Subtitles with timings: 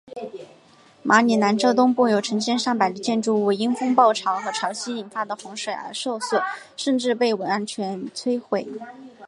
[1.03, 6.41] 马里兰州东部有成百上千的建筑物因风暴潮和潮汐引发的洪水而受损
[6.75, 8.67] 甚至完全被摧毁。